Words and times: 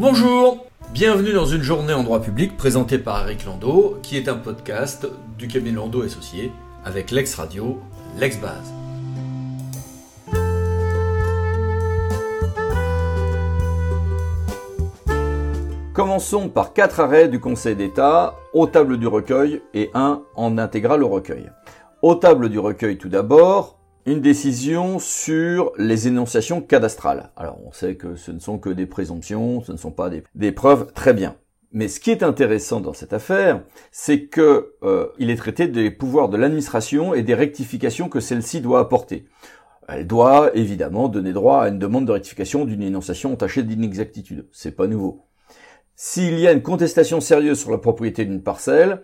Bonjour 0.00 0.64
Bienvenue 0.94 1.34
dans 1.34 1.44
une 1.44 1.60
journée 1.60 1.92
en 1.92 2.02
droit 2.02 2.22
public 2.22 2.56
présentée 2.56 2.96
par 2.96 3.22
Eric 3.24 3.44
Landau, 3.44 3.98
qui 4.02 4.16
est 4.16 4.30
un 4.30 4.36
podcast 4.36 5.06
du 5.36 5.46
cabinet 5.46 5.76
Landau 5.76 6.00
Associé 6.00 6.50
avec 6.86 7.10
l'ex-radio, 7.10 7.78
l'ex-base. 8.18 8.72
Commençons 15.92 16.48
par 16.48 16.72
quatre 16.72 17.00
arrêts 17.00 17.28
du 17.28 17.38
Conseil 17.38 17.76
d'État, 17.76 18.36
aux 18.54 18.68
tables 18.68 18.96
du 18.96 19.06
recueil 19.06 19.60
et 19.74 19.90
un 19.92 20.22
en 20.34 20.56
intégral 20.56 21.04
au 21.04 21.08
recueil. 21.08 21.50
Aux 22.00 22.14
tables 22.14 22.48
du 22.48 22.58
recueil 22.58 22.96
tout 22.96 23.10
d'abord, 23.10 23.79
une 24.06 24.20
décision 24.20 24.98
sur 24.98 25.72
les 25.76 26.08
énonciations 26.08 26.60
cadastrales. 26.60 27.30
Alors 27.36 27.58
on 27.66 27.72
sait 27.72 27.96
que 27.96 28.16
ce 28.16 28.32
ne 28.32 28.38
sont 28.38 28.58
que 28.58 28.70
des 28.70 28.86
présomptions, 28.86 29.62
ce 29.62 29.72
ne 29.72 29.76
sont 29.76 29.90
pas 29.90 30.10
des, 30.34 30.52
preuves, 30.52 30.92
très 30.92 31.12
bien. 31.12 31.36
Mais 31.72 31.86
ce 31.86 32.00
qui 32.00 32.10
est 32.10 32.22
intéressant 32.22 32.80
dans 32.80 32.94
cette 32.94 33.12
affaire, 33.12 33.62
c'est 33.92 34.24
que 34.24 34.74
euh, 34.82 35.08
il 35.18 35.30
est 35.30 35.36
traité 35.36 35.68
des 35.68 35.90
pouvoirs 35.90 36.28
de 36.28 36.36
l'administration 36.36 37.14
et 37.14 37.22
des 37.22 37.34
rectifications 37.34 38.08
que 38.08 38.20
celle-ci 38.20 38.60
doit 38.60 38.80
apporter. 38.80 39.26
Elle 39.86 40.06
doit 40.06 40.50
évidemment 40.54 41.08
donner 41.08 41.32
droit 41.32 41.62
à 41.62 41.68
une 41.68 41.78
demande 41.78 42.06
de 42.06 42.12
rectification 42.12 42.64
d'une 42.64 42.82
énonciation 42.82 43.32
entachée 43.32 43.62
d'inexactitude. 43.62 44.48
C'est 44.52 44.74
pas 44.74 44.86
nouveau. 44.86 45.26
S'il 45.94 46.38
y 46.40 46.48
a 46.48 46.52
une 46.52 46.62
contestation 46.62 47.20
sérieuse 47.20 47.60
sur 47.60 47.70
la 47.70 47.78
propriété 47.78 48.24
d'une 48.24 48.42
parcelle, 48.42 49.02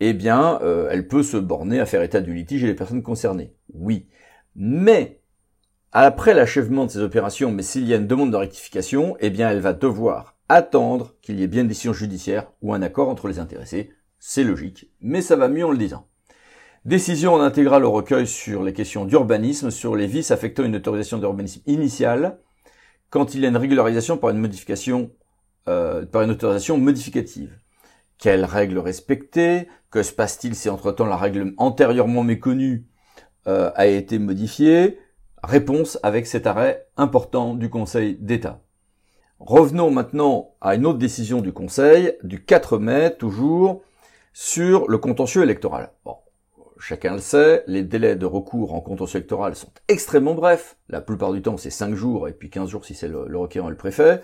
eh 0.00 0.12
bien, 0.12 0.60
euh, 0.62 0.88
elle 0.90 1.08
peut 1.08 1.22
se 1.22 1.36
borner 1.36 1.80
à 1.80 1.86
faire 1.86 2.02
état 2.02 2.20
du 2.20 2.34
litige 2.34 2.64
et 2.64 2.66
les 2.66 2.74
personnes 2.74 3.02
concernées. 3.02 3.52
Oui. 3.74 4.06
Mais, 4.56 5.20
après 5.92 6.32
l'achèvement 6.32 6.86
de 6.86 6.90
ces 6.90 7.00
opérations, 7.00 7.52
mais 7.52 7.62
s'il 7.62 7.86
y 7.86 7.92
a 7.92 7.98
une 7.98 8.06
demande 8.06 8.32
de 8.32 8.36
rectification, 8.36 9.16
eh 9.20 9.28
bien, 9.28 9.50
elle 9.50 9.60
va 9.60 9.74
devoir 9.74 10.36
attendre 10.48 11.14
qu'il 11.20 11.38
y 11.38 11.42
ait 11.42 11.48
bien 11.48 11.62
une 11.62 11.68
décision 11.68 11.92
judiciaire 11.92 12.50
ou 12.62 12.72
un 12.72 12.82
accord 12.82 13.08
entre 13.08 13.28
les 13.28 13.38
intéressés. 13.38 13.92
C'est 14.18 14.44
logique, 14.44 14.90
mais 15.00 15.20
ça 15.20 15.36
va 15.36 15.48
mieux 15.48 15.66
en 15.66 15.70
le 15.70 15.78
disant. 15.78 16.08
Décision 16.86 17.34
en 17.34 17.40
intégrale 17.40 17.84
au 17.84 17.90
recueil 17.90 18.26
sur 18.26 18.62
les 18.62 18.72
questions 18.72 19.04
d'urbanisme, 19.04 19.70
sur 19.70 19.94
les 19.94 20.06
vices 20.06 20.30
affectant 20.30 20.64
une 20.64 20.76
autorisation 20.76 21.18
d'urbanisme 21.18 21.62
initiale, 21.66 22.38
quand 23.10 23.34
il 23.34 23.40
y 23.40 23.44
a 23.44 23.48
une 23.48 23.56
régularisation 23.56 24.16
par 24.16 24.30
une 24.30 24.38
modification, 24.38 25.10
euh, 25.68 26.06
par 26.06 26.22
une 26.22 26.30
autorisation 26.30 26.78
modificative. 26.78 27.58
Quelles 28.18 28.44
règles 28.44 28.78
respecter? 28.78 29.68
Que 29.90 30.02
se 30.02 30.12
passe-t-il 30.12 30.54
si 30.54 30.70
entre-temps 30.70 31.06
la 31.06 31.16
règle 31.16 31.52
antérieurement 31.58 32.22
méconnue 32.22 32.86
euh, 33.48 33.70
a 33.74 33.86
été 33.86 34.18
modifié. 34.18 34.98
Réponse 35.42 35.98
avec 36.02 36.26
cet 36.26 36.46
arrêt 36.46 36.86
important 36.96 37.54
du 37.54 37.70
Conseil 37.70 38.16
d'État. 38.20 38.60
Revenons 39.38 39.90
maintenant 39.90 40.54
à 40.60 40.74
une 40.74 40.86
autre 40.86 40.98
décision 40.98 41.40
du 41.40 41.52
Conseil 41.52 42.14
du 42.22 42.44
4 42.44 42.78
mai 42.78 43.14
toujours 43.18 43.82
sur 44.32 44.88
le 44.88 44.98
contentieux 44.98 45.42
électoral. 45.42 45.90
Bon, 46.04 46.16
chacun 46.78 47.14
le 47.14 47.20
sait, 47.20 47.62
les 47.66 47.82
délais 47.82 48.16
de 48.16 48.26
recours 48.26 48.74
en 48.74 48.80
contentieux 48.80 49.18
électoral 49.18 49.54
sont 49.54 49.70
extrêmement 49.88 50.34
brefs. 50.34 50.76
La 50.88 51.00
plupart 51.00 51.32
du 51.32 51.42
temps, 51.42 51.56
c'est 51.56 51.70
5 51.70 51.94
jours 51.94 52.28
et 52.28 52.32
puis 52.32 52.50
15 52.50 52.70
jours 52.70 52.84
si 52.84 52.94
c'est 52.94 53.08
le, 53.08 53.26
le 53.28 53.38
requérant 53.38 53.68
et 53.68 53.70
le 53.70 53.76
préfet. 53.76 54.22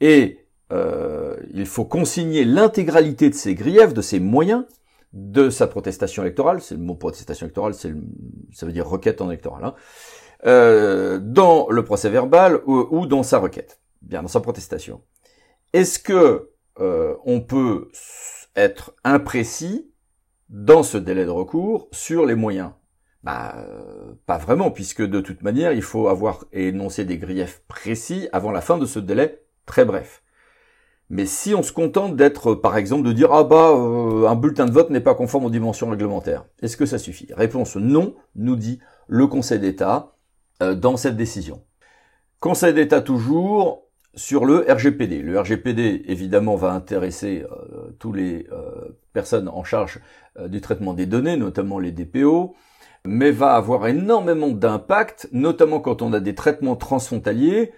Et 0.00 0.42
euh, 0.72 1.36
il 1.52 1.66
faut 1.66 1.84
consigner 1.84 2.44
l'intégralité 2.44 3.28
de 3.28 3.34
ses 3.34 3.54
griefs, 3.54 3.92
de 3.92 4.02
ses 4.02 4.20
moyens, 4.20 4.64
de 5.12 5.50
sa 5.50 5.66
protestation 5.66 6.22
électorale, 6.22 6.60
c'est 6.60 6.74
le 6.74 6.80
mot 6.80 6.94
protestation 6.94 7.46
électorale, 7.46 7.74
c'est 7.74 7.92
ça 8.52 8.66
veut 8.66 8.72
dire 8.72 8.88
requête 8.88 9.20
en 9.20 9.28
électoral, 9.28 9.64
hein, 9.64 9.74
euh, 10.46 11.18
dans 11.22 11.68
le 11.68 11.84
procès 11.84 12.08
verbal 12.08 12.60
ou, 12.66 13.06
dans 13.06 13.22
sa 13.22 13.38
requête, 13.38 13.80
bien 14.00 14.22
dans 14.22 14.28
sa 14.28 14.40
protestation. 14.40 15.02
Est-ce 15.72 15.98
que 15.98 16.50
euh, 16.80 17.14
on 17.24 17.40
peut 17.40 17.90
être 18.56 18.94
imprécis 19.04 19.90
dans 20.48 20.82
ce 20.82 20.98
délai 20.98 21.24
de 21.24 21.30
recours 21.30 21.88
sur 21.92 22.26
les 22.26 22.34
moyens? 22.34 22.72
Bah, 23.22 23.54
euh, 23.56 24.14
pas 24.26 24.38
vraiment, 24.38 24.70
puisque 24.70 25.02
de 25.02 25.20
toute 25.20 25.42
manière, 25.42 25.72
il 25.72 25.82
faut 25.82 26.08
avoir 26.08 26.44
énoncé 26.52 27.04
des 27.04 27.18
griefs 27.18 27.62
précis 27.68 28.28
avant 28.32 28.50
la 28.50 28.60
fin 28.60 28.78
de 28.78 28.86
ce 28.86 28.98
délai 28.98 29.44
très 29.64 29.84
bref. 29.84 30.22
Mais 31.12 31.26
si 31.26 31.54
on 31.54 31.62
se 31.62 31.72
contente 31.72 32.16
d'être, 32.16 32.54
par 32.54 32.78
exemple, 32.78 33.06
de 33.06 33.12
dire 33.12 33.34
ah 33.34 33.44
bah 33.44 33.72
euh, 33.72 34.26
un 34.26 34.34
bulletin 34.34 34.64
de 34.64 34.70
vote 34.70 34.88
n'est 34.88 34.98
pas 34.98 35.14
conforme 35.14 35.44
aux 35.44 35.50
dimensions 35.50 35.90
réglementaires, 35.90 36.46
est-ce 36.62 36.78
que 36.78 36.86
ça 36.86 36.96
suffit? 36.96 37.28
Réponse 37.36 37.76
non, 37.76 38.14
nous 38.34 38.56
dit 38.56 38.78
le 39.08 39.26
Conseil 39.26 39.58
d'État 39.58 40.14
euh, 40.62 40.74
dans 40.74 40.96
cette 40.96 41.18
décision. 41.18 41.64
Conseil 42.40 42.72
d'État 42.72 43.02
toujours 43.02 43.90
sur 44.14 44.46
le 44.46 44.64
RGPD. 44.66 45.20
Le 45.20 45.38
RGPD 45.38 46.04
évidemment 46.06 46.56
va 46.56 46.72
intéresser 46.72 47.44
euh, 47.44 47.94
tous 47.98 48.14
les 48.14 48.46
personnes 49.12 49.48
en 49.48 49.64
charge 49.64 50.00
du 50.46 50.62
traitement 50.62 50.94
des 50.94 51.04
données, 51.04 51.36
notamment 51.36 51.78
les 51.78 51.92
DPO, 51.92 52.54
mais 53.04 53.32
va 53.32 53.52
avoir 53.52 53.86
énormément 53.86 54.48
d'impact, 54.48 55.28
notamment 55.32 55.80
quand 55.80 56.00
on 56.00 56.14
a 56.14 56.20
des 56.20 56.34
traitements 56.34 56.76
transfrontaliers 56.76 57.70
euh, 57.70 57.76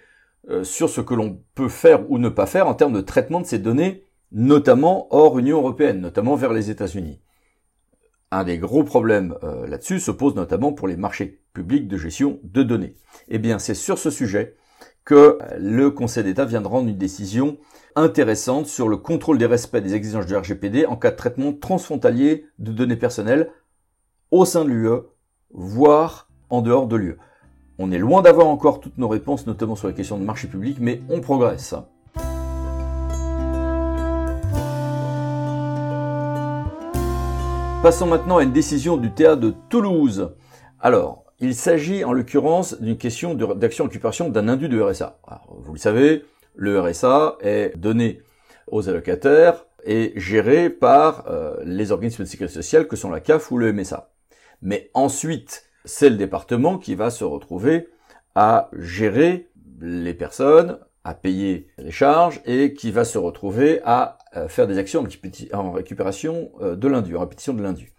sur 0.63 0.89
ce 0.89 1.01
que 1.01 1.13
l'on 1.13 1.39
peut 1.55 1.69
faire 1.69 2.09
ou 2.11 2.17
ne 2.17 2.29
pas 2.29 2.45
faire 2.45 2.67
en 2.67 2.75
termes 2.75 2.93
de 2.93 3.01
traitement 3.01 3.41
de 3.41 3.45
ces 3.45 3.57
données, 3.59 4.05
notamment 4.31 5.07
hors 5.11 5.39
Union 5.39 5.57
européenne, 5.57 6.01
notamment 6.01 6.35
vers 6.35 6.53
les 6.53 6.69
États-Unis. 6.69 7.19
Un 8.31 8.43
des 8.43 8.57
gros 8.57 8.83
problèmes 8.83 9.35
euh, 9.43 9.65
là-dessus 9.67 9.99
se 9.99 10.11
pose 10.11 10.35
notamment 10.35 10.73
pour 10.73 10.87
les 10.87 10.97
marchés 10.97 11.41
publics 11.53 11.87
de 11.87 11.97
gestion 11.97 12.39
de 12.43 12.63
données. 12.63 12.95
Eh 13.29 13.37
bien, 13.37 13.59
c'est 13.59 13.75
sur 13.75 13.97
ce 13.97 14.09
sujet 14.09 14.55
que 15.05 15.37
le 15.57 15.91
Conseil 15.91 16.23
d'État 16.23 16.45
vient 16.45 16.61
de 16.61 16.67
rendre 16.67 16.89
une 16.89 16.97
décision 16.97 17.57
intéressante 17.95 18.65
sur 18.65 18.89
le 18.89 18.97
contrôle 18.97 19.37
des 19.37 19.45
respects 19.45 19.77
des 19.77 19.93
exigences 19.93 20.25
du 20.25 20.35
RGPD 20.35 20.85
en 20.85 20.97
cas 20.97 21.11
de 21.11 21.15
traitement 21.15 21.53
transfrontalier 21.53 22.47
de 22.59 22.71
données 22.71 22.97
personnelles 22.97 23.51
au 24.31 24.43
sein 24.43 24.65
de 24.65 24.69
l'UE, 24.69 25.03
voire 25.53 26.27
en 26.49 26.61
dehors 26.61 26.87
de 26.87 26.95
l'UE. 26.97 27.17
On 27.77 27.91
est 27.91 27.97
loin 27.97 28.21
d'avoir 28.21 28.47
encore 28.47 28.79
toutes 28.79 28.97
nos 28.97 29.09
réponses, 29.09 29.45
notamment 29.47 29.75
sur 29.75 29.89
la 29.89 29.93
question 29.93 30.17
de 30.17 30.23
marché 30.23 30.47
public, 30.47 30.77
mais 30.79 31.01
on 31.09 31.19
progresse. 31.19 31.75
Passons 37.83 38.07
maintenant 38.07 38.37
à 38.37 38.43
une 38.43 38.53
décision 38.53 38.95
du 38.95 39.11
théâtre 39.11 39.41
de 39.41 39.53
Toulouse. 39.67 40.31
Alors, 40.79 41.25
il 41.41 41.53
s'agit 41.53 42.05
en 42.05 42.13
l'occurrence 42.13 42.79
d'une 42.81 42.97
question 42.97 43.33
d'action-occupation 43.33 44.29
d'un 44.29 44.47
indu 44.47 44.69
de 44.69 44.81
RSA. 44.81 45.19
vous 45.49 45.73
le 45.73 45.79
savez, 45.79 46.23
le 46.55 46.79
RSA 46.79 47.35
est 47.41 47.77
donné 47.77 48.21
aux 48.67 48.87
allocataires 48.87 49.65
et 49.83 50.13
géré 50.15 50.69
par 50.69 51.25
euh, 51.27 51.57
les 51.65 51.91
organismes 51.91 52.23
de 52.23 52.29
sécurité 52.29 52.55
sociale 52.55 52.87
que 52.87 52.95
sont 52.95 53.11
la 53.11 53.19
CAF 53.19 53.51
ou 53.51 53.57
le 53.57 53.73
MSA. 53.73 54.09
Mais 54.61 54.89
ensuite, 54.93 55.65
c'est 55.85 56.09
le 56.09 56.17
département 56.17 56.77
qui 56.77 56.95
va 56.95 57.09
se 57.09 57.23
retrouver 57.23 57.89
à 58.35 58.69
gérer 58.73 59.49
les 59.79 60.13
personnes, 60.13 60.79
à 61.03 61.13
payer 61.13 61.67
les 61.77 61.91
charges 61.91 62.41
et 62.45 62.73
qui 62.73 62.91
va 62.91 63.05
se 63.05 63.17
retrouver 63.17 63.79
à 63.85 64.17
euh, 64.35 64.47
faire 64.47 64.67
des 64.67 64.77
actions 64.77 65.05
en 65.53 65.71
récupération 65.71 66.51
euh, 66.61 66.75
de 66.75 66.87
l'indu, 66.87 67.15
en 67.15 67.21
répétition 67.21 67.53
de 67.53 67.61
l'indu. 67.61 67.93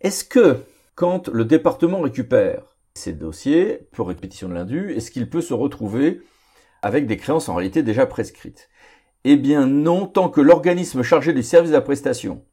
Est-ce 0.00 0.24
que 0.24 0.58
quand 0.94 1.28
le 1.28 1.44
département 1.44 2.00
récupère 2.00 2.76
ces 2.94 3.12
dossiers 3.12 3.88
pour 3.92 4.08
répétition 4.08 4.48
de 4.48 4.54
l'indu, 4.54 4.92
est-ce 4.92 5.10
qu'il 5.10 5.28
peut 5.28 5.40
se 5.40 5.54
retrouver 5.54 6.20
avec 6.82 7.06
des 7.06 7.16
créances 7.16 7.48
en 7.48 7.54
réalité 7.54 7.82
déjà 7.82 8.06
prescrites? 8.06 8.68
Eh 9.24 9.36
bien 9.36 9.66
non, 9.66 10.06
tant 10.06 10.28
que 10.28 10.42
l'organisme 10.42 11.02
chargé 11.02 11.32
du 11.32 11.42
service 11.42 11.70
de 11.70 11.76
la 11.76 11.80
prestation 11.80 12.44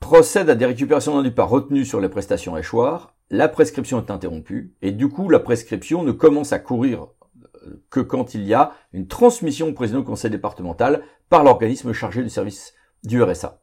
procède 0.00 0.50
à 0.50 0.54
des 0.54 0.66
récupérations 0.66 1.16
d'indu 1.16 1.32
par 1.32 1.48
retenue 1.48 1.84
sur 1.84 2.00
les 2.00 2.08
prestations 2.08 2.56
échoirs, 2.56 3.14
la 3.30 3.48
prescription 3.48 3.98
est 3.98 4.10
interrompue 4.10 4.74
et 4.82 4.92
du 4.92 5.08
coup 5.08 5.28
la 5.28 5.40
prescription 5.40 6.02
ne 6.02 6.12
commence 6.12 6.52
à 6.52 6.58
courir 6.58 7.08
euh, 7.66 7.82
que 7.90 8.00
quand 8.00 8.34
il 8.34 8.44
y 8.44 8.54
a 8.54 8.72
une 8.92 9.08
transmission 9.08 9.68
au 9.68 9.72
président 9.72 10.00
du 10.00 10.04
conseil 10.04 10.30
départemental 10.30 11.02
par 11.28 11.42
l'organisme 11.42 11.92
chargé 11.92 12.22
du 12.22 12.30
service 12.30 12.74
du 13.02 13.22
RSA. 13.22 13.60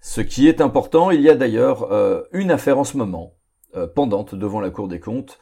Ce 0.00 0.20
qui 0.20 0.48
est 0.48 0.60
important, 0.60 1.10
il 1.10 1.20
y 1.20 1.30
a 1.30 1.34
d'ailleurs 1.34 1.92
euh, 1.92 2.22
une 2.32 2.50
affaire 2.50 2.78
en 2.78 2.84
ce 2.84 2.96
moment, 2.96 3.34
euh, 3.76 3.86
pendante 3.86 4.34
devant 4.34 4.60
la 4.60 4.70
Cour 4.70 4.88
des 4.88 5.00
comptes, 5.00 5.38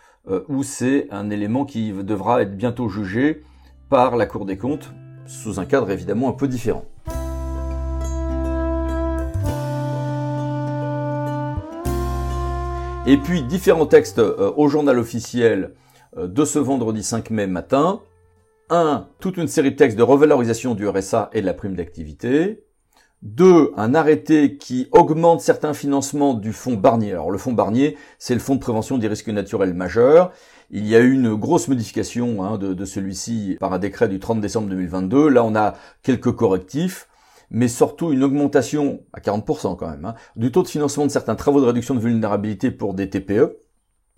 où 0.49 0.62
c'est 0.62 1.06
un 1.11 1.29
élément 1.29 1.67
qui 1.67 1.93
devra 1.93 2.40
être 2.40 2.56
bientôt 2.56 2.88
jugé 2.88 3.43
par 3.90 4.17
la 4.17 4.25
Cour 4.25 4.47
des 4.47 4.56
comptes, 4.56 4.90
sous 5.26 5.61
un 5.61 5.67
cadre 5.67 5.90
évidemment 5.90 6.31
un 6.31 6.32
peu 6.32 6.49
différent. 6.49 6.87
Et 13.06 13.18
puis 13.18 13.42
différents 13.42 13.84
textes 13.84 14.18
euh, 14.18 14.50
au 14.56 14.68
journal 14.68 14.98
officiel 14.98 15.74
euh, 16.16 16.26
de 16.26 16.46
ce 16.46 16.58
vendredi 16.58 17.02
5 17.02 17.28
mai 17.28 17.46
matin. 17.46 18.00
Un, 18.70 19.08
toute 19.20 19.36
une 19.36 19.46
série 19.46 19.72
de 19.72 19.76
textes 19.76 19.98
de 19.98 20.02
revalorisation 20.02 20.74
du 20.74 20.88
RSA 20.88 21.28
et 21.34 21.42
de 21.42 21.46
la 21.46 21.52
prime 21.52 21.74
d'activité. 21.74 22.64
Deux, 23.20 23.72
un 23.76 23.94
arrêté 23.94 24.56
qui 24.56 24.88
augmente 24.90 25.42
certains 25.42 25.74
financements 25.74 26.32
du 26.32 26.54
fonds 26.54 26.76
Barnier. 26.76 27.12
Alors 27.12 27.30
le 27.30 27.36
fonds 27.36 27.52
Barnier, 27.52 27.98
c'est 28.18 28.32
le 28.32 28.40
fonds 28.40 28.54
de 28.54 28.60
prévention 28.60 28.96
des 28.96 29.08
risques 29.08 29.28
naturels 29.28 29.74
majeurs. 29.74 30.32
Il 30.70 30.86
y 30.86 30.96
a 30.96 31.00
eu 31.00 31.12
une 31.12 31.34
grosse 31.34 31.68
modification 31.68 32.42
hein, 32.42 32.56
de, 32.56 32.72
de 32.72 32.84
celui-ci 32.86 33.58
par 33.60 33.74
un 33.74 33.78
décret 33.78 34.08
du 34.08 34.18
30 34.18 34.40
décembre 34.40 34.70
2022. 34.70 35.28
Là, 35.28 35.44
on 35.44 35.54
a 35.54 35.74
quelques 36.02 36.32
correctifs 36.32 37.06
mais 37.50 37.69
surtout 37.69 38.12
une 38.12 38.25
augmentation 38.25 39.02
à 39.12 39.20
40% 39.20 39.76
quand 39.76 39.91
même 39.91 40.05
hein, 40.05 40.14
du 40.37 40.50
taux 40.52 40.62
de 40.62 40.69
financement 40.69 41.06
de 41.06 41.11
certains 41.11 41.35
travaux 41.35 41.61
de 41.61 41.67
réduction 41.67 41.94
de 41.94 42.00
vulnérabilité 42.00 42.70
pour 42.70 42.94
des 42.94 43.11
TPE 43.11 43.58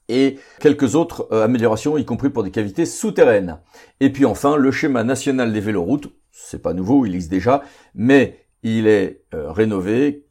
et 0.09 0.39
quelques 0.61 0.95
autres 0.95 1.29
euh, 1.33 1.45
améliorations, 1.45 1.99
y 1.99 2.05
compris 2.05 2.31
pour 2.31 2.43
des 2.43 2.51
cavités 2.51 2.87
souterraines. 2.87 3.59
Et 4.01 4.11
puis 4.11 4.25
enfin, 4.25 4.57
le 4.57 4.71
schéma 4.71 5.05
national 5.05 5.53
des 5.53 5.61
véloroutes, 5.61 6.09
c'est 6.31 6.63
pas 6.63 6.75
nouveau, 6.75 7.07
il 7.07 7.15
existe 7.15 7.31
déjà, 7.31 7.63
mais 7.95 8.47
il 8.63 8.87
est 8.87 9.23
euh, 9.35 9.51
rénové. 9.51 10.25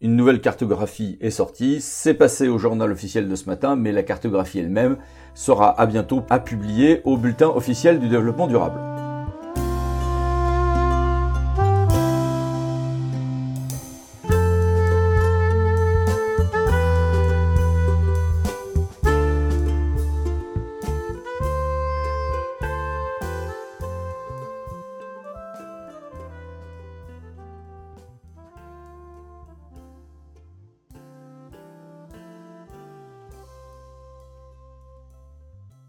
Une 0.00 0.14
nouvelle 0.14 0.40
cartographie 0.40 1.16
est 1.20 1.30
sortie, 1.30 1.80
c'est 1.80 2.14
passé 2.14 2.48
au 2.48 2.58
journal 2.58 2.92
officiel 2.92 3.28
de 3.28 3.34
ce 3.34 3.46
matin, 3.46 3.76
mais 3.76 3.92
la 3.92 4.02
cartographie 4.02 4.58
elle-même 4.58 4.98
sera 5.34 5.80
à 5.80 5.86
bientôt 5.86 6.22
à 6.28 6.38
publier 6.38 7.00
au 7.04 7.16
bulletin 7.16 7.48
officiel 7.48 7.98
du 7.98 8.08
développement 8.08 8.46
durable. 8.46 8.95